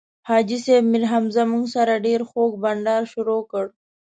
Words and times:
حاجي 0.27 0.57
صیب 0.65 0.83
میرحمزه 0.93 1.43
موږ 1.51 1.65
سره 1.75 2.03
ډېر 2.05 2.21
خوږ 2.29 2.51
بنډار 2.63 3.03
شروع 3.13 3.41
کړ. 3.51 3.65